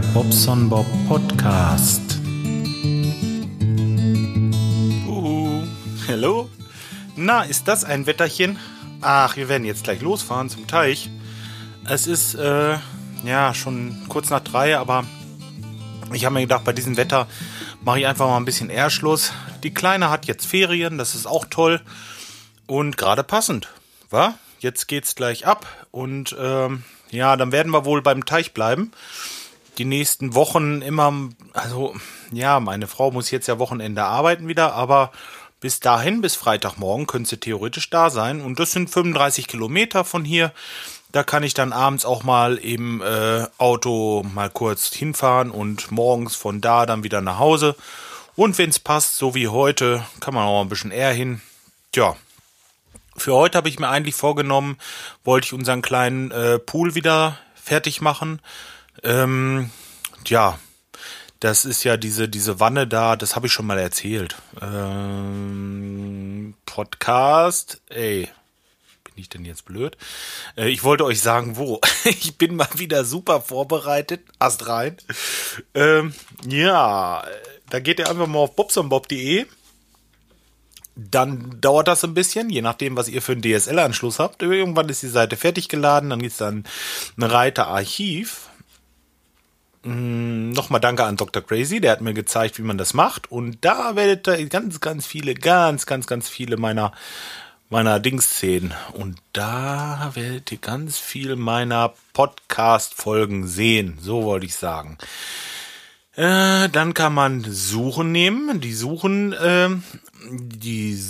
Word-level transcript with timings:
Bobson 0.00 0.68
Bob 0.68 0.86
Podcast. 1.08 2.18
Uhu. 5.06 5.62
Hallo? 6.06 6.50
Na, 7.16 7.42
ist 7.42 7.66
das 7.66 7.84
ein 7.84 8.06
Wetterchen? 8.06 8.58
Ach, 9.00 9.36
wir 9.36 9.48
werden 9.48 9.64
jetzt 9.64 9.84
gleich 9.84 10.02
losfahren 10.02 10.50
zum 10.50 10.66
Teich. 10.66 11.10
Es 11.88 12.06
ist, 12.06 12.34
äh, 12.34 12.76
ja, 13.24 13.54
schon 13.54 13.96
kurz 14.08 14.28
nach 14.28 14.40
drei, 14.40 14.76
aber 14.76 15.04
ich 16.12 16.24
habe 16.24 16.34
mir 16.34 16.42
gedacht, 16.42 16.64
bei 16.64 16.72
diesem 16.72 16.96
Wetter 16.96 17.26
mache 17.82 18.00
ich 18.00 18.06
einfach 18.06 18.26
mal 18.26 18.36
ein 18.36 18.44
bisschen 18.44 18.68
eher. 18.68 18.90
Die 19.62 19.74
Kleine 19.74 20.10
hat 20.10 20.26
jetzt 20.26 20.46
Ferien, 20.46 20.98
das 20.98 21.14
ist 21.14 21.26
auch 21.26 21.46
toll. 21.48 21.80
Und 22.66 22.96
gerade 22.96 23.22
passend, 23.22 23.68
wa? 24.10 24.34
Jetzt 24.58 24.88
geht's 24.88 25.14
gleich 25.14 25.46
ab 25.46 25.66
und 25.90 26.34
ähm, 26.38 26.82
ja, 27.10 27.36
dann 27.36 27.52
werden 27.52 27.72
wir 27.72 27.84
wohl 27.84 28.02
beim 28.02 28.24
Teich 28.26 28.52
bleiben. 28.52 28.90
Die 29.78 29.84
nächsten 29.84 30.34
Wochen 30.34 30.80
immer, 30.82 31.12
also 31.52 31.94
ja, 32.32 32.60
meine 32.60 32.86
Frau 32.86 33.10
muss 33.10 33.30
jetzt 33.30 33.46
ja 33.46 33.58
Wochenende 33.58 34.04
arbeiten 34.04 34.48
wieder, 34.48 34.72
aber 34.74 35.12
bis 35.60 35.80
dahin, 35.80 36.20
bis 36.20 36.36
Freitagmorgen, 36.36 37.06
könnte 37.06 37.30
sie 37.30 37.38
theoretisch 37.38 37.90
da 37.90 38.10
sein. 38.10 38.40
Und 38.40 38.58
das 38.58 38.72
sind 38.72 38.90
35 38.90 39.48
Kilometer 39.48 40.04
von 40.04 40.24
hier. 40.24 40.52
Da 41.12 41.24
kann 41.24 41.42
ich 41.42 41.54
dann 41.54 41.72
abends 41.72 42.04
auch 42.04 42.24
mal 42.24 42.56
im 42.56 43.02
äh, 43.02 43.46
Auto 43.58 44.24
mal 44.34 44.50
kurz 44.50 44.92
hinfahren 44.92 45.50
und 45.50 45.90
morgens 45.90 46.36
von 46.36 46.60
da 46.60 46.84
dann 46.84 47.04
wieder 47.04 47.20
nach 47.20 47.38
Hause. 47.38 47.74
Und 48.34 48.58
wenn 48.58 48.70
es 48.70 48.78
passt, 48.78 49.16
so 49.16 49.34
wie 49.34 49.48
heute, 49.48 50.04
kann 50.20 50.34
man 50.34 50.44
auch 50.44 50.60
ein 50.60 50.68
bisschen 50.68 50.90
eher 50.90 51.12
hin. 51.12 51.40
Tja, 51.92 52.16
für 53.16 53.34
heute 53.34 53.56
habe 53.56 53.68
ich 53.68 53.78
mir 53.78 53.88
eigentlich 53.88 54.14
vorgenommen, 54.14 54.76
wollte 55.24 55.46
ich 55.46 55.52
unseren 55.54 55.80
kleinen 55.80 56.30
äh, 56.32 56.58
Pool 56.58 56.94
wieder 56.94 57.38
fertig 57.54 58.02
machen. 58.02 58.40
Ähm, 59.02 59.70
ja, 60.26 60.58
das 61.40 61.64
ist 61.64 61.84
ja 61.84 61.96
diese, 61.96 62.28
diese 62.28 62.60
Wanne 62.60 62.86
da, 62.86 63.16
das 63.16 63.36
habe 63.36 63.46
ich 63.46 63.52
schon 63.52 63.66
mal 63.66 63.78
erzählt. 63.78 64.36
Ähm, 64.60 66.54
Podcast, 66.64 67.80
ey, 67.88 68.28
bin 69.04 69.14
ich 69.16 69.28
denn 69.28 69.44
jetzt 69.44 69.64
blöd? 69.64 69.96
Äh, 70.56 70.68
ich 70.68 70.82
wollte 70.84 71.04
euch 71.04 71.20
sagen, 71.20 71.56
wo. 71.56 71.80
ich 72.04 72.36
bin 72.38 72.56
mal 72.56 72.68
wieder 72.74 73.04
super 73.04 73.40
vorbereitet. 73.40 74.22
Ast 74.38 74.66
rein. 74.68 74.96
Ähm, 75.74 76.14
ja, 76.46 77.24
da 77.70 77.80
geht 77.80 77.98
ihr 77.98 78.08
einfach 78.08 78.26
mal 78.26 78.40
auf 78.40 78.56
bobsonbob.de 78.56 79.46
dann 80.96 81.60
dauert 81.60 81.88
das 81.88 82.02
ein 82.04 82.14
bisschen, 82.14 82.48
je 82.48 82.62
nachdem, 82.62 82.96
was 82.96 83.08
ihr 83.08 83.20
für 83.20 83.32
einen 83.32 83.42
DSL-Anschluss 83.42 84.18
habt. 84.18 84.42
Irgendwann 84.42 84.88
ist 84.88 85.02
die 85.02 85.08
Seite 85.08 85.36
fertig 85.36 85.68
geladen, 85.68 86.08
dann 86.08 86.22
gibt's 86.22 86.38
dann 86.38 86.64
ein 87.18 87.22
Reiter 87.22 87.66
Archiv. 87.66 88.48
Hm, 89.86 90.50
Nochmal 90.50 90.80
danke 90.80 91.04
an 91.04 91.16
Dr. 91.16 91.42
Crazy, 91.42 91.80
der 91.80 91.92
hat 91.92 92.00
mir 92.00 92.12
gezeigt, 92.12 92.58
wie 92.58 92.62
man 92.62 92.76
das 92.76 92.92
macht. 92.92 93.30
Und 93.30 93.64
da 93.64 93.94
werdet 93.94 94.26
ihr 94.26 94.48
ganz, 94.48 94.80
ganz 94.80 95.06
viele, 95.06 95.34
ganz, 95.34 95.86
ganz, 95.86 96.08
ganz 96.08 96.28
viele 96.28 96.56
meiner, 96.56 96.90
meiner 97.70 98.00
Dings 98.00 98.40
sehen. 98.40 98.74
Und 98.94 99.18
da 99.32 100.10
werdet 100.14 100.50
ihr 100.50 100.58
ganz 100.58 100.98
viel 100.98 101.36
meiner 101.36 101.94
Podcast-Folgen 102.14 103.46
sehen. 103.46 103.98
So 104.00 104.24
wollte 104.24 104.46
ich 104.46 104.56
sagen. 104.56 104.98
Äh, 106.16 106.68
dann 106.68 106.92
kann 106.92 107.14
man 107.14 107.44
Suchen 107.48 108.10
nehmen. 108.10 108.60
Die 108.60 108.74
Suchen, 108.74 109.34
äh, 109.34 109.68
die 110.32 111.00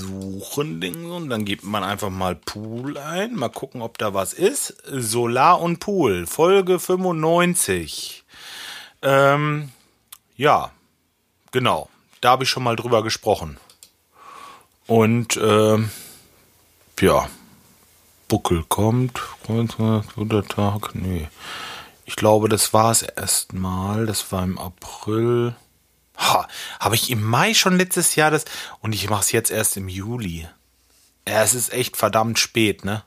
Suchen 0.00 0.80
Dinge 0.80 1.12
und 1.12 1.28
dann 1.28 1.44
gibt 1.44 1.64
man 1.64 1.84
einfach 1.84 2.10
mal 2.10 2.34
Pool 2.34 2.96
ein. 2.96 3.34
Mal 3.34 3.50
gucken, 3.50 3.82
ob 3.82 3.98
da 3.98 4.14
was 4.14 4.32
ist. 4.32 4.76
Solar 4.86 5.60
und 5.60 5.78
Pool, 5.78 6.26
Folge 6.26 6.78
95. 6.78 8.24
Ähm, 9.02 9.70
ja, 10.36 10.70
genau. 11.52 11.88
Da 12.20 12.30
habe 12.30 12.44
ich 12.44 12.50
schon 12.50 12.62
mal 12.62 12.76
drüber 12.76 13.02
gesprochen. 13.02 13.58
Und 14.86 15.36
äh, 15.36 15.78
ja, 17.00 17.28
Buckel 18.28 18.64
kommt. 18.68 19.20
Guter 19.46 20.44
Tag. 20.44 20.94
Nee. 20.94 21.28
Ich 22.06 22.16
glaube, 22.16 22.48
das 22.48 22.72
war 22.72 22.90
es 22.90 23.02
erstmal. 23.02 24.06
Das 24.06 24.32
war 24.32 24.42
im 24.44 24.58
April. 24.58 25.54
Ha, 26.20 26.46
habe 26.78 26.94
ich 26.94 27.10
im 27.10 27.24
Mai 27.24 27.54
schon 27.54 27.76
letztes 27.76 28.14
Jahr 28.14 28.30
das 28.30 28.44
und 28.80 28.94
ich 28.94 29.10
mache 29.10 29.22
es 29.22 29.32
jetzt 29.32 29.50
erst 29.50 29.76
im 29.76 29.88
Juli. 29.88 30.46
Ja, 31.26 31.42
es 31.42 31.54
ist 31.54 31.72
echt 31.72 31.96
verdammt 31.96 32.38
spät, 32.38 32.84
ne? 32.84 33.02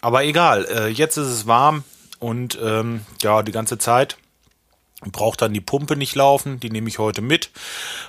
Aber 0.00 0.24
egal, 0.24 0.64
äh, 0.66 0.88
jetzt 0.88 1.16
ist 1.16 1.26
es 1.26 1.46
warm 1.46 1.84
und 2.20 2.58
ähm, 2.62 3.04
ja, 3.22 3.42
die 3.42 3.52
ganze 3.52 3.78
Zeit 3.78 4.16
braucht 5.02 5.42
dann 5.42 5.54
die 5.54 5.60
Pumpe 5.60 5.96
nicht 5.96 6.14
laufen, 6.14 6.60
die 6.60 6.70
nehme 6.70 6.88
ich 6.88 6.98
heute 6.98 7.22
mit. 7.22 7.50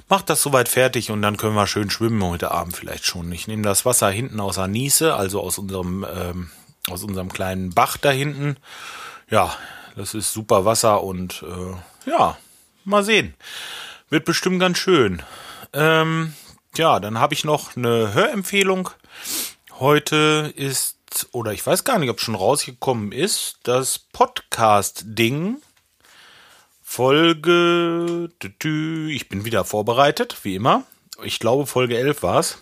Mach 0.09 0.21
das 0.21 0.41
soweit 0.41 0.69
fertig 0.69 1.09
und 1.09 1.21
dann 1.21 1.37
können 1.37 1.55
wir 1.55 1.67
schön 1.67 1.89
schwimmen 1.89 2.23
heute 2.23 2.51
Abend 2.51 2.75
vielleicht 2.75 3.05
schon. 3.05 3.31
Ich 3.31 3.47
nehme 3.47 3.63
das 3.63 3.85
Wasser 3.85 4.09
hinten 4.09 4.39
aus 4.39 4.55
der 4.55 4.67
Niese, 4.67 5.15
also 5.15 5.41
aus 5.41 5.57
unserem 5.57 6.05
ähm, 6.13 6.51
aus 6.89 7.03
unserem 7.03 7.31
kleinen 7.31 7.73
Bach 7.73 7.97
da 7.97 8.11
hinten 8.11 8.57
ja, 9.31 9.55
das 9.95 10.13
ist 10.13 10.33
super 10.33 10.65
Wasser 10.65 11.03
und 11.03 11.43
äh, 11.43 12.09
ja, 12.09 12.37
mal 12.85 13.03
sehen. 13.03 13.33
Wird 14.09 14.25
bestimmt 14.25 14.59
ganz 14.59 14.77
schön. 14.77 15.21
Ähm, 15.73 16.33
ja, 16.75 16.99
dann 16.99 17.19
habe 17.19 17.33
ich 17.33 17.43
noch 17.43 17.75
eine 17.75 18.13
Hörempfehlung. 18.13 18.89
Heute 19.79 20.53
ist, 20.55 20.97
oder 21.31 21.53
ich 21.53 21.65
weiß 21.65 21.83
gar 21.83 21.99
nicht, 21.99 22.09
ob 22.09 22.19
schon 22.19 22.35
rausgekommen 22.35 23.11
ist, 23.11 23.59
das 23.63 23.99
Podcast-Ding. 23.99 25.57
Folge, 26.81 28.29
ich 29.09 29.29
bin 29.29 29.45
wieder 29.45 29.63
vorbereitet, 29.63 30.37
wie 30.43 30.55
immer. 30.55 30.83
Ich 31.23 31.39
glaube, 31.39 31.65
Folge 31.65 31.97
11 31.97 32.23
war 32.23 32.39
es. 32.39 32.57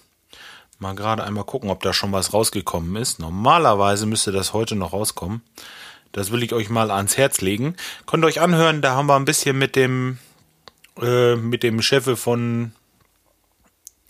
Mal 0.77 0.95
gerade 0.95 1.23
einmal 1.23 1.43
gucken, 1.43 1.69
ob 1.69 1.81
da 1.81 1.93
schon 1.93 2.13
was 2.13 2.33
rausgekommen 2.33 2.95
ist. 2.95 3.19
Normalerweise 3.19 4.05
müsste 4.05 4.31
das 4.31 4.53
heute 4.53 4.75
noch 4.75 4.93
rauskommen. 4.93 5.41
Das 6.11 6.31
will 6.31 6.43
ich 6.43 6.53
euch 6.53 6.69
mal 6.69 6.91
ans 6.91 7.17
Herz 7.17 7.41
legen. 7.41 7.75
Könnt 8.05 8.23
ihr 8.23 8.27
euch 8.27 8.41
anhören, 8.41 8.81
da 8.81 8.95
haben 8.95 9.07
wir 9.07 9.15
ein 9.15 9.25
bisschen 9.25 9.57
mit 9.57 9.75
dem, 9.75 10.17
äh, 11.01 11.35
mit 11.35 11.63
dem 11.63 11.81
Chef 11.81 12.19
von 12.19 12.73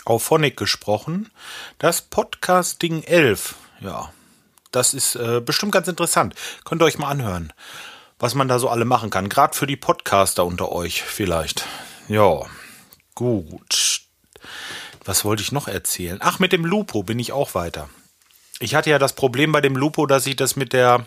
Auphonic 0.05 0.57
gesprochen. 0.57 1.29
Das 1.77 2.01
Podcasting 2.01 3.03
11. 3.03 3.55
Ja, 3.81 4.11
das 4.71 4.93
ist 4.93 5.15
äh, 5.15 5.41
bestimmt 5.41 5.71
ganz 5.71 5.87
interessant. 5.87 6.35
Könnt 6.63 6.81
ihr 6.81 6.85
euch 6.85 6.97
mal 6.97 7.09
anhören, 7.09 7.53
was 8.17 8.35
man 8.35 8.47
da 8.47 8.59
so 8.59 8.69
alle 8.69 8.85
machen 8.85 9.09
kann. 9.09 9.29
Gerade 9.29 9.55
für 9.55 9.67
die 9.67 9.77
Podcaster 9.77 10.45
unter 10.45 10.71
euch 10.71 11.03
vielleicht. 11.03 11.65
Ja, 12.07 12.41
gut. 13.13 14.01
Was 15.05 15.25
wollte 15.25 15.43
ich 15.43 15.51
noch 15.51 15.67
erzählen? 15.67 16.19
Ach, 16.21 16.39
mit 16.39 16.53
dem 16.53 16.65
Lupo 16.65 17.03
bin 17.03 17.19
ich 17.19 17.31
auch 17.31 17.55
weiter. 17.55 17.89
Ich 18.59 18.75
hatte 18.75 18.89
ja 18.89 18.99
das 18.99 19.13
Problem 19.13 19.51
bei 19.51 19.61
dem 19.61 19.75
Lupo, 19.75 20.05
dass 20.05 20.27
ich 20.27 20.35
das 20.35 20.55
mit 20.55 20.73
der 20.73 21.05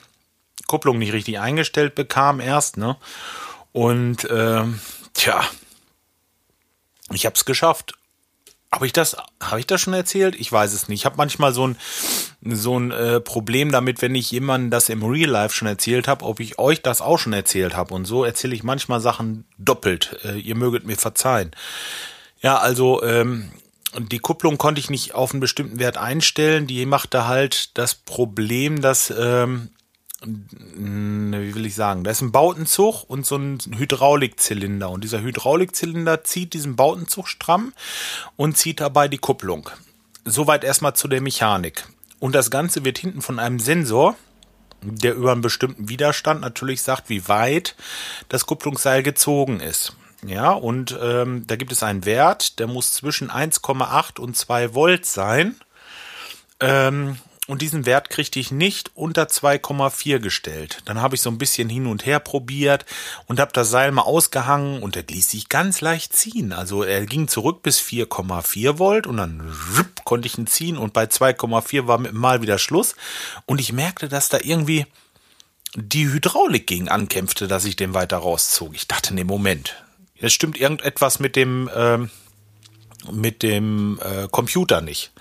Kupplung 0.72 0.96
nicht 0.96 1.12
richtig 1.12 1.38
eingestellt 1.38 1.94
bekam 1.94 2.40
erst, 2.40 2.78
ne? 2.78 2.96
Und 3.72 4.24
äh, 4.24 4.64
tja, 5.12 5.44
ich 7.12 7.26
habe 7.26 7.34
es 7.34 7.44
geschafft. 7.44 7.92
Habe 8.72 8.86
ich 8.86 8.94
das, 8.94 9.18
habe 9.42 9.60
ich 9.60 9.66
das 9.66 9.82
schon 9.82 9.92
erzählt? 9.92 10.34
Ich 10.34 10.50
weiß 10.50 10.72
es 10.72 10.88
nicht. 10.88 11.00
Ich 11.00 11.04
habe 11.04 11.18
manchmal 11.18 11.52
so 11.52 11.66
ein 11.66 11.76
so 12.42 12.78
ein 12.78 12.90
äh, 12.90 13.20
Problem 13.20 13.70
damit, 13.70 14.00
wenn 14.00 14.14
ich 14.14 14.30
jemandem 14.30 14.70
das 14.70 14.88
im 14.88 15.02
Real 15.02 15.28
Life 15.28 15.54
schon 15.54 15.68
erzählt 15.68 16.08
habe, 16.08 16.24
ob 16.24 16.40
ich 16.40 16.58
euch 16.58 16.80
das 16.80 17.02
auch 17.02 17.18
schon 17.18 17.34
erzählt 17.34 17.76
habe. 17.76 17.92
Und 17.92 18.06
so 18.06 18.24
erzähle 18.24 18.54
ich 18.54 18.62
manchmal 18.62 19.02
Sachen 19.02 19.44
doppelt. 19.58 20.20
Äh, 20.24 20.38
ihr 20.38 20.56
möget 20.56 20.86
mir 20.86 20.96
verzeihen. 20.96 21.50
Ja, 22.40 22.56
also 22.56 23.02
ähm, 23.02 23.52
die 23.98 24.20
Kupplung 24.20 24.56
konnte 24.56 24.80
ich 24.80 24.88
nicht 24.88 25.14
auf 25.14 25.32
einen 25.32 25.40
bestimmten 25.40 25.78
Wert 25.78 25.98
einstellen. 25.98 26.66
Die 26.66 26.86
machte 26.86 27.28
halt 27.28 27.76
das 27.76 27.94
Problem, 27.94 28.80
dass 28.80 29.12
ähm, 29.14 29.68
wie 30.24 31.54
will 31.54 31.66
ich 31.66 31.74
sagen, 31.74 32.04
da 32.04 32.10
ist 32.10 32.20
ein 32.20 32.32
Bautenzug 32.32 33.04
und 33.08 33.26
so 33.26 33.36
ein 33.36 33.58
Hydraulikzylinder. 33.76 34.90
Und 34.90 35.04
dieser 35.04 35.20
Hydraulikzylinder 35.20 36.24
zieht 36.24 36.54
diesen 36.54 36.76
Bautenzug 36.76 37.28
stramm 37.28 37.72
und 38.36 38.56
zieht 38.56 38.80
dabei 38.80 39.08
die 39.08 39.18
Kupplung. 39.18 39.68
Soweit 40.24 40.64
erstmal 40.64 40.94
zu 40.94 41.08
der 41.08 41.20
Mechanik. 41.20 41.86
Und 42.20 42.34
das 42.34 42.50
Ganze 42.50 42.84
wird 42.84 42.98
hinten 42.98 43.22
von 43.22 43.38
einem 43.38 43.58
Sensor, 43.58 44.16
der 44.82 45.14
über 45.14 45.32
einen 45.32 45.40
bestimmten 45.40 45.88
Widerstand 45.88 46.40
natürlich 46.40 46.82
sagt, 46.82 47.08
wie 47.08 47.28
weit 47.28 47.76
das 48.28 48.46
Kupplungsseil 48.46 49.02
gezogen 49.02 49.60
ist. 49.60 49.94
Ja, 50.24 50.52
und 50.52 50.96
ähm, 51.00 51.46
da 51.48 51.56
gibt 51.56 51.72
es 51.72 51.82
einen 51.82 52.04
Wert, 52.04 52.60
der 52.60 52.68
muss 52.68 52.92
zwischen 52.92 53.28
1,8 53.28 54.20
und 54.20 54.36
2 54.36 54.74
Volt 54.74 55.04
sein. 55.04 55.56
Ähm, 56.60 57.16
und 57.52 57.60
diesen 57.60 57.84
Wert 57.84 58.08
kriegte 58.08 58.40
ich 58.40 58.50
nicht 58.50 58.92
unter 58.94 59.24
2,4 59.24 60.20
gestellt. 60.20 60.78
Dann 60.86 61.02
habe 61.02 61.16
ich 61.16 61.20
so 61.20 61.28
ein 61.28 61.36
bisschen 61.36 61.68
hin 61.68 61.86
und 61.86 62.06
her 62.06 62.18
probiert 62.18 62.86
und 63.26 63.40
habe 63.40 63.52
das 63.52 63.68
Seil 63.68 63.92
mal 63.92 64.04
ausgehangen 64.04 64.82
und 64.82 64.96
er 64.96 65.02
ließ 65.02 65.28
sich 65.28 65.50
ganz 65.50 65.82
leicht 65.82 66.16
ziehen. 66.16 66.54
Also 66.54 66.82
er 66.82 67.04
ging 67.04 67.28
zurück 67.28 67.62
bis 67.62 67.78
4,4 67.78 68.78
Volt 68.78 69.06
und 69.06 69.18
dann 69.18 69.42
ripp, 69.76 70.02
konnte 70.04 70.28
ich 70.28 70.38
ihn 70.38 70.46
ziehen 70.46 70.78
und 70.78 70.94
bei 70.94 71.04
2,4 71.04 71.86
war 71.86 71.98
mal 71.98 72.40
wieder 72.40 72.56
Schluss 72.56 72.96
und 73.44 73.60
ich 73.60 73.74
merkte, 73.74 74.08
dass 74.08 74.30
da 74.30 74.38
irgendwie 74.42 74.86
die 75.74 76.06
Hydraulik 76.06 76.66
gegen 76.66 76.88
ankämpfte, 76.88 77.48
dass 77.48 77.66
ich 77.66 77.76
den 77.76 77.92
weiter 77.92 78.16
rauszog. 78.16 78.74
Ich 78.74 78.88
dachte, 78.88 79.12
nee, 79.12 79.24
Moment. 79.24 79.76
Es 80.18 80.32
stimmt 80.32 80.58
irgendetwas 80.58 81.20
mit 81.20 81.36
dem, 81.36 81.68
ähm, 81.76 82.08
mit 83.12 83.42
dem 83.42 84.00
äh, 84.02 84.26
Computer 84.28 84.80
nicht. 84.80 85.12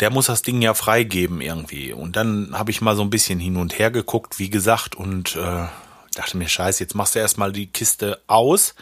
Der 0.00 0.10
muss 0.10 0.26
das 0.26 0.42
Ding 0.42 0.62
ja 0.62 0.74
freigeben 0.74 1.40
irgendwie. 1.40 1.92
Und 1.92 2.16
dann 2.16 2.50
habe 2.52 2.70
ich 2.70 2.80
mal 2.80 2.96
so 2.96 3.02
ein 3.02 3.10
bisschen 3.10 3.40
hin 3.40 3.56
und 3.56 3.78
her 3.78 3.90
geguckt, 3.90 4.38
wie 4.38 4.50
gesagt, 4.50 4.94
und 4.94 5.36
äh, 5.36 5.66
dachte 6.14 6.36
mir, 6.36 6.48
scheiße, 6.48 6.82
jetzt 6.82 6.94
machst 6.94 7.14
du 7.14 7.18
erstmal 7.18 7.52
die 7.52 7.66
Kiste 7.66 8.20
aus, 8.26 8.74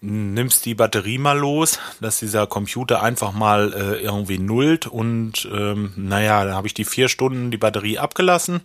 nimmst 0.00 0.64
die 0.64 0.74
Batterie 0.74 1.18
mal 1.18 1.38
los, 1.38 1.78
dass 2.00 2.18
dieser 2.18 2.46
Computer 2.46 3.02
einfach 3.02 3.32
mal 3.32 3.72
äh, 3.72 4.02
irgendwie 4.02 4.38
nullt 4.38 4.86
und 4.86 5.48
ähm, 5.52 5.92
naja, 5.96 6.44
da 6.44 6.54
habe 6.54 6.66
ich 6.66 6.74
die 6.74 6.84
vier 6.84 7.08
Stunden 7.08 7.50
die 7.50 7.58
Batterie 7.58 7.98
abgelassen 7.98 8.62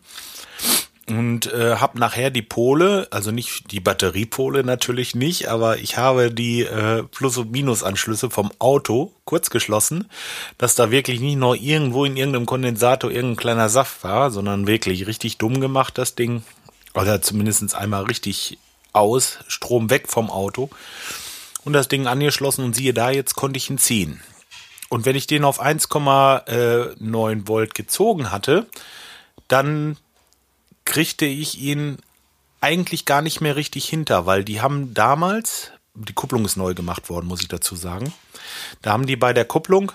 und 1.08 1.52
äh, 1.54 1.76
habe 1.76 2.00
nachher 2.00 2.32
die 2.32 2.42
Pole, 2.42 3.08
also 3.12 3.32
nicht 3.32 3.72
die 3.72 3.80
Batteriepole 3.80 4.64
natürlich 4.64 5.14
nicht, 5.14 5.48
aber 5.50 5.78
ich 5.78 5.98
habe 5.98 6.32
die 6.32 6.62
äh, 6.64 7.04
Plus- 7.04 7.38
und 7.38 7.52
Minusanschlüsse 7.52 8.32
vom 8.32 8.52
Auto 8.58 9.12
kurz 9.24 9.52
geschlossen, 9.52 10.10
dass 10.58 10.74
da 10.74 10.90
wirklich 10.90 11.20
nicht 11.20 11.38
noch 11.38 11.54
irgendwo 11.54 12.06
in 12.06 12.18
irgendeinem 12.18 12.48
Kondensator 12.48 13.12
irgendein 13.12 13.38
kleiner 13.38 13.70
Saft 13.70 14.04
war, 14.04 14.32
sondern 14.32 14.66
wirklich 14.66 15.06
richtig 15.06 15.38
dumm 15.38 15.62
gemacht 15.62 15.98
das 15.98 16.16
Ding. 16.16 16.44
Oder 16.96 17.22
zumindest 17.22 17.76
einmal 17.76 18.04
richtig 18.06 18.58
aus, 18.94 19.40
Strom 19.48 19.90
weg 19.90 20.08
vom 20.08 20.32
Auto 20.32 20.70
und 21.66 21.74
das 21.74 21.88
Ding 21.88 22.08
angeschlossen 22.08 22.64
und 22.64 22.76
siehe 22.76 22.94
da, 22.94 23.12
jetzt 23.12 23.36
konnte 23.36 23.58
ich 23.58 23.70
ihn 23.70 23.78
ziehen. 23.78 24.22
Und 24.90 25.06
wenn 25.06 25.16
ich 25.16 25.28
den 25.28 25.44
auf 25.44 25.62
1,9 25.62 27.48
Volt 27.48 27.76
gezogen 27.76 28.32
hatte, 28.32 28.66
dann 29.48 29.98
kriegte 30.96 31.26
ich 31.26 31.60
ihn 31.60 31.98
eigentlich 32.62 33.04
gar 33.04 33.22
nicht 33.22 33.42
mehr 33.42 33.58
richtig 33.58 33.86
hinter, 33.86 34.26
weil 34.26 34.46
die 34.46 34.62
haben 34.62 34.94
damals, 34.94 35.72
die 35.94 36.14
Kupplung 36.14 36.46
ist 36.46 36.56
neu 36.56 36.74
gemacht 36.74 37.10
worden, 37.10 37.28
muss 37.28 37.42
ich 37.42 37.50
dazu 37.50 37.76
sagen, 37.76 38.14
da 38.82 38.94
haben 38.94 39.06
die 39.06 39.18
bei 39.18 39.34
der 39.34 39.44
Kupplung, 39.44 39.92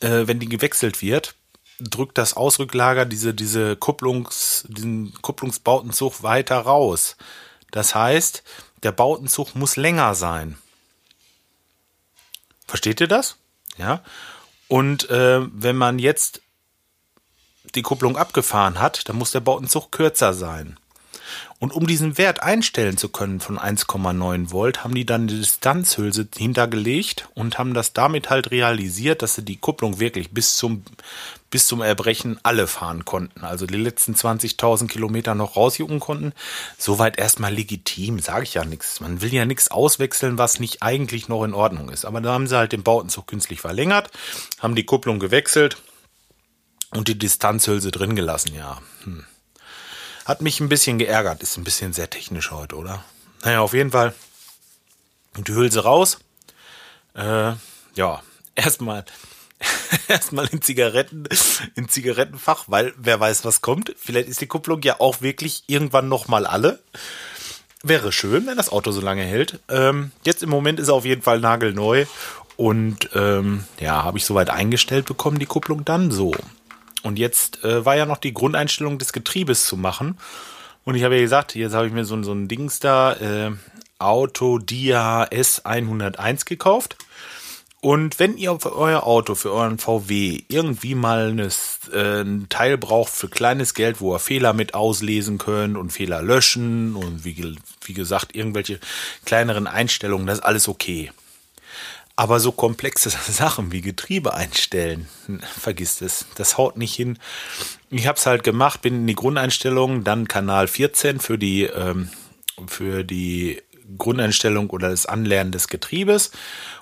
äh, 0.00 0.26
wenn 0.26 0.40
die 0.40 0.48
gewechselt 0.50 1.00
wird, 1.00 1.36
drückt 1.80 2.18
das 2.18 2.34
Ausrücklager 2.34 3.06
diese, 3.06 3.32
diese 3.32 3.76
Kupplungs, 3.76 4.66
diesen 4.68 5.14
Kupplungsbautenzug 5.22 6.22
weiter 6.22 6.58
raus. 6.58 7.16
Das 7.70 7.94
heißt, 7.94 8.42
der 8.82 8.92
Bautenzug 8.92 9.54
muss 9.54 9.76
länger 9.76 10.14
sein. 10.14 10.58
Versteht 12.66 13.00
ihr 13.00 13.08
das? 13.08 13.36
Ja. 13.78 14.02
Und 14.68 15.08
äh, 15.08 15.40
wenn 15.50 15.76
man 15.76 15.98
jetzt 15.98 16.42
die 17.74 17.82
Kupplung 17.82 18.16
abgefahren 18.16 18.80
hat, 18.80 19.08
dann 19.08 19.16
muss 19.16 19.32
der 19.32 19.40
Bautenzug 19.40 19.90
kürzer 19.92 20.32
sein. 20.32 20.76
Und 21.58 21.72
um 21.72 21.86
diesen 21.86 22.18
Wert 22.18 22.42
einstellen 22.42 22.98
zu 22.98 23.08
können 23.08 23.40
von 23.40 23.58
1,9 23.58 24.50
Volt, 24.50 24.84
haben 24.84 24.94
die 24.94 25.06
dann 25.06 25.26
die 25.26 25.38
Distanzhülse 25.38 26.28
hintergelegt 26.36 27.28
und 27.34 27.58
haben 27.58 27.72
das 27.72 27.94
damit 27.94 28.28
halt 28.28 28.50
realisiert, 28.50 29.22
dass 29.22 29.36
sie 29.36 29.42
die 29.42 29.56
Kupplung 29.56 29.98
wirklich 29.98 30.32
bis 30.32 30.56
zum, 30.56 30.84
bis 31.48 31.66
zum 31.66 31.80
Erbrechen 31.80 32.38
alle 32.42 32.66
fahren 32.66 33.06
konnten. 33.06 33.42
Also 33.44 33.66
die 33.66 33.78
letzten 33.78 34.14
20.000 34.14 34.88
Kilometer 34.88 35.34
noch 35.34 35.56
rausjucken 35.56 35.98
konnten. 35.98 36.34
Soweit 36.76 37.18
erstmal 37.18 37.54
legitim, 37.54 38.18
sage 38.18 38.42
ich 38.42 38.54
ja 38.54 38.66
nichts. 38.66 39.00
Man 39.00 39.22
will 39.22 39.32
ja 39.32 39.46
nichts 39.46 39.70
auswechseln, 39.70 40.36
was 40.36 40.60
nicht 40.60 40.82
eigentlich 40.82 41.28
noch 41.28 41.42
in 41.42 41.54
Ordnung 41.54 41.88
ist. 41.88 42.04
Aber 42.04 42.20
da 42.20 42.34
haben 42.34 42.48
sie 42.48 42.56
halt 42.56 42.72
den 42.72 42.82
Bautenzug 42.82 43.28
künstlich 43.28 43.62
verlängert, 43.62 44.10
haben 44.60 44.74
die 44.74 44.84
Kupplung 44.84 45.18
gewechselt 45.18 45.78
und 46.96 47.08
die 47.08 47.18
Distanzhülse 47.18 47.90
drin 47.90 48.16
gelassen, 48.16 48.54
ja. 48.54 48.80
Hm. 49.04 49.24
Hat 50.24 50.40
mich 50.40 50.60
ein 50.60 50.68
bisschen 50.68 50.98
geärgert. 50.98 51.42
Ist 51.42 51.56
ein 51.56 51.64
bisschen 51.64 51.92
sehr 51.92 52.10
technisch 52.10 52.50
heute, 52.50 52.76
oder? 52.76 53.04
Naja, 53.44 53.60
auf 53.60 53.74
jeden 53.74 53.92
Fall. 53.92 54.14
Die 55.36 55.52
Hülse 55.52 55.84
raus. 55.84 56.18
Äh, 57.14 57.52
ja, 57.94 58.22
erstmal 58.54 59.04
erstmal 60.08 60.46
in 60.46 60.62
Zigaretten, 60.62 61.24
in 61.74 61.88
Zigarettenfach, 61.88 62.64
weil 62.66 62.92
wer 62.96 63.20
weiß, 63.20 63.44
was 63.44 63.60
kommt. 63.60 63.94
Vielleicht 63.98 64.28
ist 64.28 64.40
die 64.40 64.46
Kupplung 64.46 64.82
ja 64.82 65.00
auch 65.00 65.20
wirklich 65.20 65.64
irgendwann 65.66 66.08
nochmal 66.08 66.46
alle. 66.46 66.80
Wäre 67.82 68.12
schön, 68.12 68.46
wenn 68.46 68.56
das 68.56 68.70
Auto 68.70 68.90
so 68.90 69.00
lange 69.00 69.22
hält. 69.22 69.60
Ähm, 69.68 70.10
jetzt 70.24 70.42
im 70.42 70.50
Moment 70.50 70.80
ist 70.80 70.88
er 70.88 70.94
auf 70.94 71.04
jeden 71.04 71.22
Fall 71.22 71.40
nagelneu. 71.40 72.06
Und 72.56 73.10
ähm, 73.14 73.64
ja, 73.78 74.02
habe 74.02 74.18
ich 74.18 74.24
soweit 74.24 74.50
eingestellt 74.50 75.04
bekommen, 75.04 75.38
die 75.38 75.46
Kupplung 75.46 75.84
dann 75.84 76.10
so. 76.10 76.32
Und 77.06 77.20
jetzt 77.20 77.62
äh, 77.62 77.84
war 77.84 77.96
ja 77.96 78.04
noch 78.04 78.18
die 78.18 78.34
Grundeinstellung 78.34 78.98
des 78.98 79.12
Getriebes 79.12 79.64
zu 79.64 79.76
machen. 79.76 80.18
Und 80.84 80.96
ich 80.96 81.04
habe 81.04 81.14
ja 81.14 81.20
gesagt, 81.20 81.54
jetzt 81.54 81.72
habe 81.72 81.86
ich 81.86 81.92
mir 81.92 82.04
so, 82.04 82.20
so 82.24 82.32
ein 82.32 82.48
Dings 82.48 82.80
da, 82.80 83.14
äh, 83.14 83.52
Auto 83.98 84.58
Dia 84.58 85.24
S101 85.24 86.46
gekauft. 86.46 86.96
Und 87.80 88.18
wenn 88.18 88.36
ihr 88.36 88.58
für 88.58 88.74
euer 88.74 89.06
Auto, 89.06 89.36
für 89.36 89.52
euren 89.52 89.78
VW 89.78 90.42
irgendwie 90.48 90.96
mal 90.96 91.28
eines, 91.30 91.78
äh, 91.92 92.22
ein 92.22 92.48
Teil 92.48 92.76
braucht 92.76 93.12
für 93.12 93.28
kleines 93.28 93.74
Geld, 93.74 94.00
wo 94.00 94.14
ihr 94.14 94.18
Fehler 94.18 94.52
mit 94.52 94.74
auslesen 94.74 95.38
könnt 95.38 95.76
und 95.76 95.92
Fehler 95.92 96.22
löschen 96.22 96.96
und 96.96 97.24
wie, 97.24 97.56
wie 97.84 97.94
gesagt, 97.94 98.34
irgendwelche 98.34 98.80
kleineren 99.24 99.68
Einstellungen, 99.68 100.26
das 100.26 100.38
ist 100.38 100.44
alles 100.44 100.66
okay. 100.66 101.12
Aber 102.16 102.40
so 102.40 102.50
komplexe 102.50 103.10
Sachen 103.30 103.72
wie 103.72 103.82
Getriebe 103.82 104.34
einstellen, 104.34 105.08
vergisst 105.42 106.02
es. 106.02 106.26
Das 106.36 106.56
haut 106.56 106.76
nicht 106.76 106.94
hin. 106.94 107.18
Ich 107.90 108.06
habe 108.06 108.18
es 108.18 108.26
halt 108.26 108.42
gemacht, 108.42 108.82
bin 108.82 108.94
in 108.94 109.06
die 109.06 109.14
Grundeinstellungen, 109.14 110.02
dann 110.02 110.26
Kanal 110.26 110.66
14 110.66 111.20
für 111.20 111.38
die, 111.38 111.64
ähm, 111.64 112.10
für 112.66 113.04
die 113.04 113.62
Grundeinstellung 113.98 114.70
oder 114.70 114.90
das 114.90 115.06
Anlernen 115.06 115.52
des 115.52 115.68
Getriebes. 115.68 116.32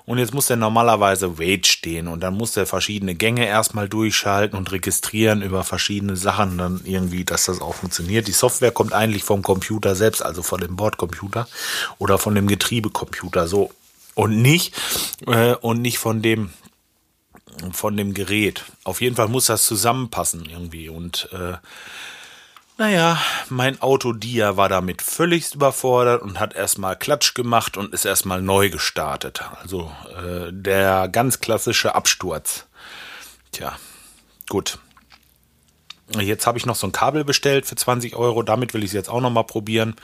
Und 0.07 0.19
jetzt 0.19 0.35
muss 0.35 0.47
der 0.47 0.57
normalerweise 0.57 1.39
Wait 1.39 1.67
stehen 1.67 2.09
und 2.09 2.21
dann 2.21 2.35
muss 2.35 2.53
der 2.53 2.67
verschiedene 2.67 3.15
Gänge 3.15 3.47
erstmal 3.47 3.89
durchschalten 3.89 4.57
und 4.57 4.71
registrieren 4.71 5.41
über 5.41 5.65
verschiedene 5.65 6.17
Sachen 6.17 6.59
dann 6.59 6.83
irgendwie, 6.85 7.25
dass 7.25 7.47
das 7.47 7.61
auch 7.61 7.75
funktioniert. 7.75 8.29
Die 8.29 8.33
Software 8.33 8.71
kommt 8.71 8.93
eigentlich 8.93 9.25
vom 9.25 9.43
Computer 9.43 9.95
selbst, 9.95 10.23
also 10.23 10.43
von 10.43 10.61
dem 10.61 10.77
Bordcomputer 10.77 11.49
oder 11.99 12.19
von 12.19 12.35
dem 12.35 12.47
Getriebecomputer. 12.47 13.47
So 13.47 13.71
und 14.15 14.41
nicht 14.41 14.75
äh, 15.27 15.55
und 15.55 15.83
nicht 15.83 15.99
von 15.99 16.23
dem 16.23 16.51
von 17.73 17.97
dem 17.97 18.15
Gerät. 18.15 18.65
Auf 18.83 19.01
jeden 19.01 19.17
Fall 19.17 19.29
muss 19.29 19.47
das 19.47 19.65
zusammenpassen 19.65 20.47
irgendwie 20.47 20.89
und 20.89 21.29
äh, 21.33 21.57
naja, 22.77 23.21
mein 23.51 23.81
Auto 23.81 24.13
Dia 24.13 24.57
war 24.57 24.69
damit 24.69 25.01
völlig 25.01 25.55
überfordert 25.55 26.23
und 26.23 26.41
hat 26.41 26.55
erstmal 26.55 26.97
Klatsch 26.97 27.35
gemacht 27.35 27.77
und 27.77 27.95
ist 27.95 28.05
erstmal 28.05 28.43
neu 28.43 28.69
gestartet. 28.69 29.43
Also 29.63 29.93
äh, 30.17 30.51
der 30.51 31.09
ganz 31.09 31.39
klassische 31.39 31.95
Absturz. 31.95 32.67
Tja, 33.53 33.77
gut. 34.49 34.79
Jetzt 36.21 36.47
habe 36.47 36.59
ich 36.59 36.67
noch 36.67 36.77
so 36.77 36.87
ein 36.87 36.93
Kabel 36.93 37.25
bestellt 37.25 37.67
für 37.67 37.77
20 37.77 38.15
Euro. 38.15 38.43
Damit 38.43 38.75
will 38.75 38.83
ich 38.83 38.91
es 38.91 38.95
jetzt 38.95 39.09
auch 39.09 39.21
noch 39.21 39.31
mal 39.31 39.45
probieren. 39.45 39.97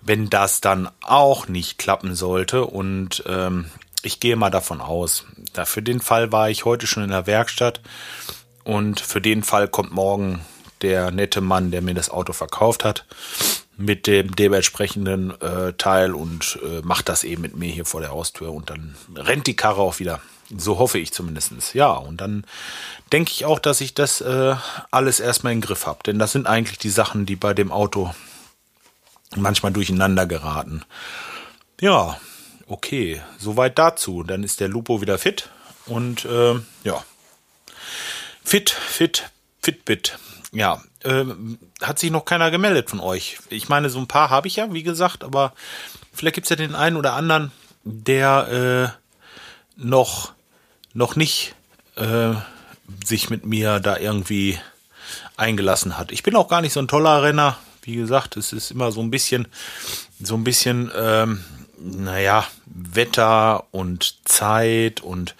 Wenn 0.00 0.30
das 0.30 0.60
dann 0.60 0.88
auch 1.02 1.46
nicht 1.46 1.78
klappen 1.78 2.14
sollte 2.14 2.64
und 2.64 3.22
ähm, 3.26 3.66
ich 4.02 4.18
gehe 4.18 4.36
mal 4.36 4.50
davon 4.50 4.80
aus. 4.80 5.26
Für 5.64 5.82
den 5.82 6.00
Fall 6.00 6.32
war 6.32 6.50
ich 6.50 6.64
heute 6.64 6.86
schon 6.86 7.04
in 7.04 7.10
der 7.10 7.26
Werkstatt 7.26 7.80
und 8.64 9.00
für 9.00 9.20
den 9.20 9.42
Fall 9.42 9.68
kommt 9.68 9.92
morgen 9.92 10.40
der 10.82 11.10
nette 11.10 11.40
Mann, 11.40 11.70
der 11.70 11.82
mir 11.82 11.94
das 11.94 12.10
Auto 12.10 12.32
verkauft 12.32 12.84
hat, 12.84 13.04
mit 13.76 14.06
dem 14.06 14.34
dementsprechenden 14.34 15.40
äh, 15.40 15.72
Teil 15.74 16.14
und 16.14 16.58
äh, 16.62 16.82
macht 16.82 17.08
das 17.08 17.24
eben 17.24 17.42
mit 17.42 17.56
mir 17.56 17.70
hier 17.70 17.84
vor 17.84 18.00
der 18.00 18.10
Haustür 18.10 18.52
und 18.52 18.70
dann 18.70 18.96
rennt 19.14 19.46
die 19.46 19.56
Karre 19.56 19.80
auch 19.80 19.98
wieder. 19.98 20.20
So 20.56 20.78
hoffe 20.78 20.98
ich 20.98 21.12
zumindestens. 21.12 21.72
Ja, 21.72 21.92
und 21.92 22.20
dann 22.20 22.44
denke 23.12 23.30
ich 23.30 23.44
auch, 23.44 23.58
dass 23.58 23.80
ich 23.80 23.94
das 23.94 24.20
äh, 24.20 24.54
alles 24.90 25.20
erstmal 25.20 25.52
in 25.52 25.60
den 25.60 25.66
Griff 25.66 25.86
habe. 25.86 26.02
Denn 26.04 26.18
das 26.18 26.32
sind 26.32 26.46
eigentlich 26.46 26.78
die 26.78 26.90
Sachen, 26.90 27.26
die 27.26 27.36
bei 27.36 27.54
dem 27.54 27.72
Auto 27.72 28.14
manchmal 29.36 29.72
durcheinander 29.72 30.26
geraten. 30.26 30.84
Ja, 31.80 32.18
okay, 32.66 33.22
soweit 33.38 33.78
dazu. 33.78 34.22
Dann 34.22 34.42
ist 34.42 34.60
der 34.60 34.68
Lupo 34.68 35.00
wieder 35.00 35.18
fit 35.18 35.48
und 35.86 36.24
äh, 36.24 36.54
ja, 36.84 37.04
fit, 38.44 38.70
fit, 38.70 39.30
fitbit. 39.60 40.18
Ja, 40.52 40.82
äh, 41.02 41.24
hat 41.80 41.98
sich 41.98 42.10
noch 42.10 42.24
keiner 42.24 42.50
gemeldet 42.50 42.90
von 42.90 43.00
euch. 43.00 43.38
Ich 43.48 43.68
meine, 43.68 43.88
so 43.88 43.98
ein 43.98 44.06
paar 44.06 44.28
habe 44.30 44.48
ich 44.48 44.56
ja, 44.56 44.72
wie 44.72 44.82
gesagt, 44.82 45.24
aber 45.24 45.54
vielleicht 46.12 46.34
gibt 46.34 46.44
es 46.44 46.50
ja 46.50 46.56
den 46.56 46.74
einen 46.74 46.96
oder 46.96 47.14
anderen, 47.14 47.52
der 47.84 48.92
äh, 48.98 49.02
noch, 49.76 50.32
noch 50.94 51.16
nicht 51.16 51.54
äh, 51.96 52.34
sich 53.04 53.30
mit 53.30 53.46
mir 53.46 53.80
da 53.80 53.96
irgendwie 53.96 54.58
eingelassen 55.36 55.98
hat. 55.98 56.12
Ich 56.12 56.22
bin 56.22 56.36
auch 56.36 56.48
gar 56.48 56.60
nicht 56.60 56.72
so 56.72 56.80
ein 56.80 56.88
toller 56.88 57.22
Renner. 57.22 57.56
Wie 57.82 57.96
gesagt, 57.96 58.36
es 58.36 58.52
ist 58.52 58.70
immer 58.70 58.92
so 58.92 59.00
ein 59.00 59.10
bisschen, 59.10 59.48
so 60.20 60.34
ein 60.34 60.44
bisschen, 60.44 60.90
ähm, 60.96 61.44
naja, 61.78 62.46
Wetter 62.66 63.64
und 63.72 64.16
Zeit 64.24 65.00
und 65.00 65.34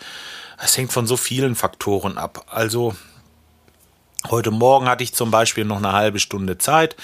es 0.59 0.77
hängt 0.77 0.93
von 0.93 1.07
so 1.07 1.17
vielen 1.17 1.55
Faktoren 1.55 2.19
ab. 2.19 2.47
Also 2.51 2.95
Heute 4.31 4.53
Morgen 4.53 4.89
hatte 4.89 5.03
ich 5.03 5.15
zum 5.15 5.33
Beispiel 5.33 5.65
noch 5.65 5.79
eine 5.79 5.93
halbe 5.93 6.21
Stunde 6.21 6.57
Zeit. 6.57 6.95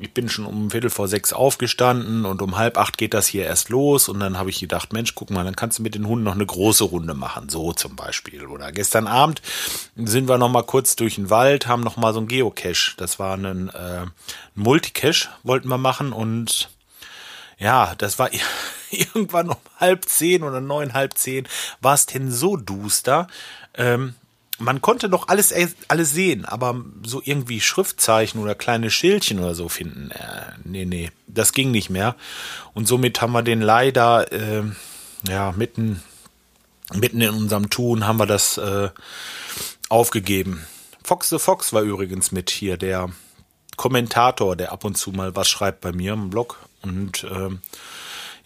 Ich 0.00 0.14
bin 0.14 0.28
schon 0.28 0.46
um 0.46 0.70
Viertel 0.70 0.90
vor 0.90 1.08
sechs 1.08 1.32
aufgestanden 1.32 2.24
und 2.24 2.40
um 2.40 2.56
halb 2.56 2.78
acht 2.78 2.98
geht 2.98 3.14
das 3.14 3.26
hier 3.26 3.44
erst 3.44 3.68
los. 3.68 4.08
Und 4.08 4.20
dann 4.20 4.38
habe 4.38 4.50
ich 4.50 4.60
gedacht, 4.60 4.92
Mensch, 4.92 5.16
guck 5.16 5.30
mal, 5.30 5.44
dann 5.44 5.56
kannst 5.56 5.78
du 5.78 5.82
mit 5.82 5.96
den 5.96 6.06
Hunden 6.06 6.24
noch 6.24 6.34
eine 6.34 6.46
große 6.46 6.84
Runde 6.84 7.14
machen. 7.14 7.48
So 7.48 7.72
zum 7.72 7.96
Beispiel. 7.96 8.46
Oder 8.46 8.70
gestern 8.70 9.08
Abend 9.08 9.42
sind 9.96 10.28
wir 10.28 10.38
noch 10.38 10.50
mal 10.50 10.62
kurz 10.62 10.94
durch 10.94 11.16
den 11.16 11.30
Wald, 11.30 11.66
haben 11.66 11.82
noch 11.82 11.96
mal 11.96 12.14
so 12.14 12.20
ein 12.20 12.28
Geocache. 12.28 12.94
Das 12.96 13.18
war 13.18 13.34
ein, 13.36 13.70
äh, 13.70 14.06
Multicache, 14.54 15.30
wollten 15.42 15.68
wir 15.68 15.78
machen. 15.78 16.12
Und 16.12 16.70
ja, 17.58 17.94
das 17.96 18.20
war 18.20 18.30
irgendwann 18.90 19.50
um 19.50 19.56
halb 19.80 20.04
zehn 20.04 20.44
oder 20.44 20.60
neun, 20.60 20.92
halb 20.92 21.18
zehn. 21.18 21.48
War 21.80 21.94
es 21.94 22.06
denn 22.06 22.30
so 22.30 22.56
duster? 22.56 23.26
Ähm, 23.74 24.14
man 24.58 24.82
konnte 24.82 25.08
doch 25.08 25.28
alles, 25.28 25.54
alles 25.86 26.12
sehen, 26.12 26.44
aber 26.44 26.84
so 27.04 27.22
irgendwie 27.24 27.60
Schriftzeichen 27.60 28.40
oder 28.40 28.54
kleine 28.54 28.90
Schildchen 28.90 29.38
oder 29.38 29.54
so 29.54 29.68
finden, 29.68 30.10
äh, 30.10 30.52
nee, 30.64 30.84
nee, 30.84 31.10
das 31.26 31.52
ging 31.52 31.70
nicht 31.70 31.90
mehr. 31.90 32.16
Und 32.74 32.86
somit 32.86 33.20
haben 33.20 33.32
wir 33.32 33.42
den 33.42 33.60
leider, 33.60 34.32
äh, 34.32 34.64
ja, 35.28 35.52
mitten, 35.52 36.02
mitten 36.92 37.20
in 37.20 37.30
unserem 37.30 37.70
Tun 37.70 38.06
haben 38.06 38.18
wir 38.18 38.26
das 38.26 38.58
äh, 38.58 38.90
aufgegeben. 39.88 40.66
Fox 41.04 41.28
the 41.30 41.38
Fox 41.38 41.72
war 41.72 41.82
übrigens 41.82 42.32
mit 42.32 42.50
hier, 42.50 42.76
der 42.76 43.10
Kommentator, 43.76 44.56
der 44.56 44.72
ab 44.72 44.84
und 44.84 44.96
zu 44.98 45.12
mal 45.12 45.36
was 45.36 45.48
schreibt 45.48 45.80
bei 45.80 45.92
mir 45.92 46.12
im 46.12 46.30
Blog. 46.30 46.58
Und 46.82 47.24
ähm, 47.24 47.60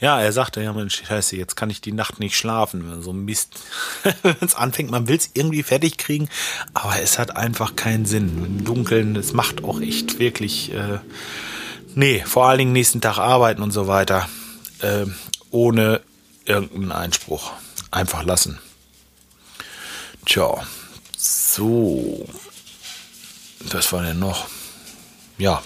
ja, 0.03 0.21
er 0.21 0.33
sagte, 0.33 0.61
ja 0.61 0.73
Mensch, 0.73 1.05
scheiße, 1.07 1.37
jetzt 1.37 1.55
kann 1.55 1.71
ich 1.71 1.81
die 1.81 1.93
Nacht 1.93 2.19
nicht 2.19 2.37
schlafen. 2.37 3.03
So 3.03 3.13
ein 3.13 3.25
Mist. 3.25 3.61
Wenn 4.23 4.35
es 4.41 4.57
anfängt, 4.57 4.91
man 4.91 5.07
will 5.07 5.17
es 5.17 5.31
irgendwie 5.35 5.63
fertig 5.63 5.97
kriegen, 5.97 6.29
aber 6.75 7.01
es 7.01 7.21
hat 7.21 7.37
einfach 7.37 7.77
keinen 7.77 8.05
Sinn. 8.05 8.45
Im 8.45 8.65
Dunkeln, 8.65 9.15
es 9.15 9.33
macht 9.33 9.63
auch 9.63 9.81
echt 9.81 10.19
wirklich, 10.19 10.75
äh, 10.75 10.99
nee, 11.95 12.25
vor 12.27 12.49
allen 12.49 12.59
Dingen 12.59 12.73
nächsten 12.73 13.01
Tag 13.01 13.19
arbeiten 13.19 13.63
und 13.63 13.71
so 13.71 13.87
weiter, 13.87 14.29
äh, 14.81 15.07
ohne 15.53 16.01
irgendeinen 16.47 16.91
Einspruch. 16.91 17.53
Einfach 17.93 18.25
lassen. 18.25 18.59
Tja, 20.27 20.67
so. 21.17 22.27
Was 23.71 23.93
war 23.93 24.03
denn 24.03 24.19
noch? 24.19 24.49
Ja, 25.39 25.63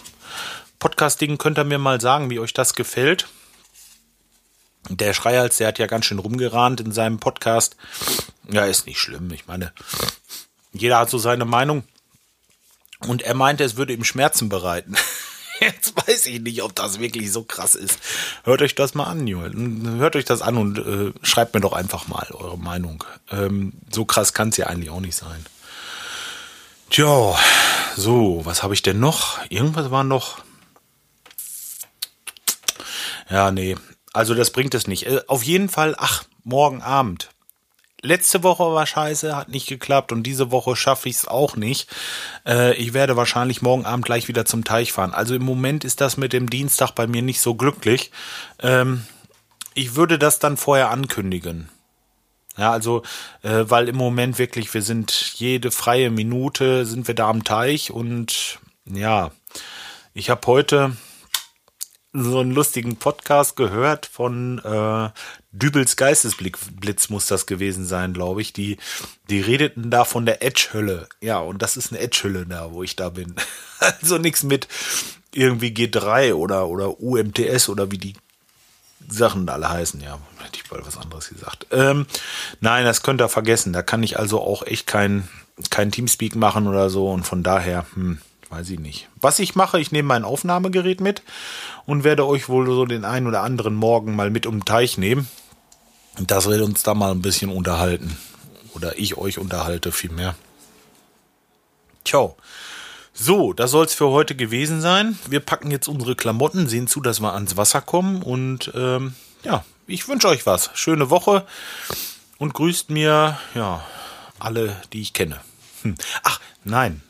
Podcasting 0.78 1.38
könnt 1.38 1.58
ihr 1.58 1.64
mir 1.64 1.78
mal 1.78 2.00
sagen, 2.00 2.28
wie 2.28 2.38
euch 2.38 2.52
das 2.52 2.74
gefällt. 2.74 3.26
Der 4.88 5.14
Schreihals, 5.14 5.56
der 5.56 5.68
hat 5.68 5.78
ja 5.78 5.86
ganz 5.86 6.06
schön 6.06 6.18
rumgerahnt 6.18 6.80
in 6.80 6.92
seinem 6.92 7.18
Podcast. 7.18 7.76
Ja, 8.48 8.64
ist 8.64 8.86
nicht 8.86 9.00
schlimm. 9.00 9.30
Ich 9.32 9.46
meine, 9.46 9.72
jeder 10.72 10.98
hat 10.98 11.10
so 11.10 11.18
seine 11.18 11.44
Meinung. 11.44 11.84
Und 13.00 13.22
er 13.22 13.34
meinte, 13.34 13.64
es 13.64 13.76
würde 13.76 13.92
ihm 13.92 14.04
Schmerzen 14.04 14.48
bereiten. 14.48 14.94
Jetzt 15.60 15.94
weiß 15.96 16.26
ich 16.26 16.40
nicht, 16.40 16.62
ob 16.62 16.74
das 16.74 17.00
wirklich 17.00 17.32
so 17.32 17.42
krass 17.42 17.74
ist. 17.74 17.98
Hört 18.44 18.62
euch 18.62 18.74
das 18.74 18.94
mal 18.94 19.04
an, 19.04 19.26
Junge. 19.26 19.98
Hört 19.98 20.16
euch 20.16 20.24
das 20.24 20.42
an 20.42 20.56
und 20.56 20.78
äh, 20.78 21.12
schreibt 21.22 21.54
mir 21.54 21.60
doch 21.60 21.72
einfach 21.72 22.08
mal 22.08 22.26
eure 22.30 22.58
Meinung. 22.58 23.04
Ähm, 23.30 23.72
so 23.90 24.04
krass 24.04 24.34
kann 24.34 24.50
es 24.50 24.56
ja 24.58 24.66
eigentlich 24.66 24.90
auch 24.90 25.00
nicht 25.00 25.16
sein. 25.16 25.44
Tja, 26.90 27.36
so, 27.96 28.42
was 28.44 28.62
habe 28.62 28.74
ich 28.74 28.82
denn 28.82 29.00
noch? 29.00 29.38
Irgendwas 29.50 29.90
war 29.90 30.04
noch. 30.04 30.38
Ja, 33.28 33.50
nee, 33.50 33.76
also 34.16 34.34
das 34.34 34.50
bringt 34.50 34.74
es 34.74 34.86
nicht. 34.86 35.06
Äh, 35.06 35.20
auf 35.26 35.42
jeden 35.42 35.68
Fall, 35.68 35.94
ach, 35.98 36.24
morgen 36.42 36.80
Abend. 36.80 37.28
Letzte 38.02 38.42
Woche 38.42 38.64
war 38.64 38.86
scheiße, 38.86 39.36
hat 39.36 39.48
nicht 39.48 39.66
geklappt 39.66 40.12
und 40.12 40.22
diese 40.22 40.50
Woche 40.50 40.76
schaffe 40.76 41.08
ich 41.08 41.16
es 41.16 41.28
auch 41.28 41.56
nicht. 41.56 41.88
Äh, 42.46 42.74
ich 42.76 42.94
werde 42.94 43.16
wahrscheinlich 43.16 43.62
morgen 43.62 43.84
Abend 43.84 44.04
gleich 44.04 44.28
wieder 44.28 44.44
zum 44.44 44.64
Teich 44.64 44.92
fahren. 44.92 45.12
Also 45.12 45.34
im 45.34 45.42
Moment 45.42 45.84
ist 45.84 46.00
das 46.00 46.16
mit 46.16 46.32
dem 46.32 46.48
Dienstag 46.48 46.92
bei 46.92 47.06
mir 47.06 47.22
nicht 47.22 47.40
so 47.40 47.54
glücklich. 47.54 48.10
Ähm, 48.60 49.04
ich 49.74 49.96
würde 49.96 50.18
das 50.18 50.38
dann 50.38 50.56
vorher 50.56 50.90
ankündigen. 50.90 51.68
Ja, 52.56 52.72
also, 52.72 53.02
äh, 53.42 53.64
weil 53.66 53.88
im 53.88 53.96
Moment 53.96 54.38
wirklich, 54.38 54.72
wir 54.72 54.82
sind 54.82 55.12
jede 55.34 55.70
freie 55.70 56.10
Minute, 56.10 56.86
sind 56.86 57.06
wir 57.06 57.14
da 57.14 57.28
am 57.28 57.44
Teich 57.44 57.90
und 57.90 58.60
ja, 58.86 59.30
ich 60.14 60.30
habe 60.30 60.46
heute 60.46 60.96
so 62.22 62.40
einen 62.40 62.52
lustigen 62.52 62.96
Podcast 62.96 63.56
gehört 63.56 64.06
von 64.06 64.58
äh, 64.58 65.10
Dübels 65.52 65.96
Geistesblitz 65.96 67.08
muss 67.08 67.26
das 67.26 67.46
gewesen 67.46 67.86
sein, 67.86 68.12
glaube 68.12 68.42
ich. 68.42 68.52
Die, 68.52 68.76
die 69.30 69.40
redeten 69.40 69.90
da 69.90 70.04
von 70.04 70.26
der 70.26 70.42
Edge-Hölle. 70.42 71.08
Ja, 71.20 71.38
und 71.38 71.62
das 71.62 71.76
ist 71.76 71.92
eine 71.92 72.00
Edge-Hölle 72.00 72.46
da, 72.46 72.72
wo 72.72 72.82
ich 72.82 72.96
da 72.96 73.08
bin. 73.08 73.34
also 73.78 74.18
nichts 74.18 74.42
mit 74.42 74.68
irgendwie 75.32 75.68
G3 75.68 76.34
oder, 76.34 76.68
oder 76.68 77.00
UMTS 77.00 77.68
oder 77.68 77.90
wie 77.90 77.98
die 77.98 78.14
Sachen 79.08 79.48
alle 79.48 79.68
heißen. 79.68 80.00
Ja, 80.00 80.18
hätte 80.38 80.56
ich 80.56 80.68
bald 80.68 80.86
was 80.86 80.98
anderes 80.98 81.28
gesagt. 81.28 81.66
Ähm, 81.70 82.06
nein, 82.60 82.84
das 82.84 83.02
könnt 83.02 83.20
ihr 83.20 83.28
vergessen. 83.28 83.72
Da 83.72 83.82
kann 83.82 84.02
ich 84.02 84.18
also 84.18 84.40
auch 84.40 84.62
echt 84.66 84.86
kein, 84.86 85.28
kein 85.70 85.92
Teamspeak 85.92 86.36
machen 86.36 86.66
oder 86.66 86.90
so. 86.90 87.10
Und 87.10 87.24
von 87.24 87.42
daher, 87.42 87.86
hm, 87.94 88.18
weiß 88.50 88.70
ich 88.70 88.78
nicht. 88.78 89.08
Was 89.20 89.38
ich 89.38 89.54
mache, 89.54 89.80
ich 89.80 89.92
nehme 89.92 90.08
mein 90.08 90.24
Aufnahmegerät 90.24 91.00
mit 91.00 91.22
und 91.84 92.04
werde 92.04 92.26
euch 92.26 92.48
wohl 92.48 92.66
so 92.66 92.84
den 92.84 93.04
einen 93.04 93.26
oder 93.26 93.42
anderen 93.42 93.74
Morgen 93.74 94.16
mal 94.16 94.30
mit 94.30 94.46
um 94.46 94.60
den 94.60 94.64
Teich 94.64 94.98
nehmen. 94.98 95.28
Das 96.18 96.46
wird 96.46 96.62
uns 96.62 96.82
da 96.82 96.94
mal 96.94 97.10
ein 97.10 97.22
bisschen 97.22 97.50
unterhalten. 97.50 98.16
Oder 98.74 98.98
ich 98.98 99.16
euch 99.16 99.38
unterhalte 99.38 99.92
vielmehr. 99.92 100.34
Tja. 102.04 102.30
So, 103.12 103.54
das 103.54 103.70
soll 103.70 103.86
es 103.86 103.94
für 103.94 104.08
heute 104.08 104.34
gewesen 104.34 104.82
sein. 104.82 105.18
Wir 105.28 105.40
packen 105.40 105.70
jetzt 105.70 105.88
unsere 105.88 106.14
Klamotten, 106.14 106.68
sehen 106.68 106.86
zu, 106.86 107.00
dass 107.00 107.20
wir 107.20 107.32
ans 107.32 107.56
Wasser 107.56 107.80
kommen. 107.80 108.22
Und 108.22 108.70
ähm, 108.74 109.14
ja, 109.42 109.64
ich 109.86 110.06
wünsche 110.06 110.28
euch 110.28 110.44
was. 110.44 110.70
Schöne 110.74 111.08
Woche 111.08 111.46
und 112.38 112.52
grüßt 112.52 112.90
mir 112.90 113.38
ja 113.54 113.82
alle, 114.38 114.76
die 114.92 115.00
ich 115.00 115.14
kenne. 115.14 115.40
Hm. 115.82 115.94
Ach, 116.22 116.40
nein, 116.64 117.02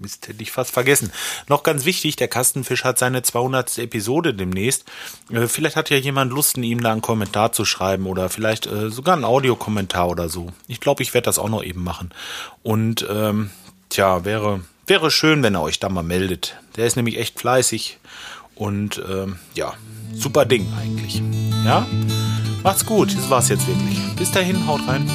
Mist, 0.00 0.28
hätte 0.28 0.42
ich 0.42 0.52
fast 0.52 0.70
vergessen. 0.70 1.12
Noch 1.48 1.62
ganz 1.62 1.84
wichtig, 1.84 2.16
der 2.16 2.28
Kastenfisch 2.28 2.84
hat 2.84 2.98
seine 2.98 3.22
200. 3.22 3.78
Episode 3.78 4.34
demnächst. 4.34 4.84
Äh, 5.30 5.46
vielleicht 5.46 5.76
hat 5.76 5.90
ja 5.90 5.96
jemand 5.96 6.32
Lust, 6.32 6.56
ihm 6.56 6.82
da 6.82 6.92
einen 6.92 7.02
Kommentar 7.02 7.52
zu 7.52 7.64
schreiben 7.64 8.06
oder 8.06 8.28
vielleicht 8.28 8.66
äh, 8.66 8.90
sogar 8.90 9.14
einen 9.14 9.24
Audiokommentar 9.24 10.08
oder 10.08 10.28
so. 10.28 10.48
Ich 10.66 10.80
glaube, 10.80 11.02
ich 11.02 11.14
werde 11.14 11.26
das 11.26 11.38
auch 11.38 11.48
noch 11.48 11.62
eben 11.62 11.82
machen. 11.82 12.10
Und 12.62 13.06
ähm, 13.10 13.50
tja, 13.88 14.24
wäre, 14.24 14.60
wäre 14.86 15.10
schön, 15.10 15.42
wenn 15.42 15.54
er 15.54 15.62
euch 15.62 15.80
da 15.80 15.88
mal 15.88 16.02
meldet. 16.02 16.56
Der 16.76 16.86
ist 16.86 16.96
nämlich 16.96 17.18
echt 17.18 17.38
fleißig 17.38 17.98
und 18.54 19.02
ähm, 19.08 19.38
ja, 19.54 19.74
super 20.12 20.44
Ding 20.44 20.72
eigentlich. 20.78 21.22
Ja, 21.64 21.86
macht's 22.62 22.84
gut, 22.84 23.16
das 23.16 23.30
war's 23.30 23.48
jetzt 23.48 23.66
wirklich. 23.66 23.98
Bis 24.16 24.30
dahin, 24.32 24.66
haut 24.66 24.86
rein. 24.86 25.08